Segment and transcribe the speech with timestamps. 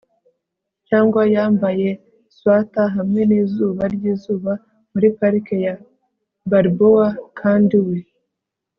[0.87, 1.89] cyangwa yambaye
[2.35, 4.51] swater hamwe nizuba ryizuba
[4.91, 5.75] muri parike ya
[6.49, 7.07] balboa
[7.39, 7.97] kandi we